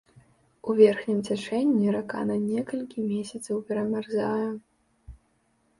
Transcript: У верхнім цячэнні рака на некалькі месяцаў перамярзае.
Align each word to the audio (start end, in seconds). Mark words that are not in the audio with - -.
У 0.71 0.75
верхнім 0.79 1.19
цячэнні 1.27 1.93
рака 1.97 2.21
на 2.31 2.37
некалькі 2.49 2.99
месяцаў 3.11 3.55
перамярзае. 3.69 4.47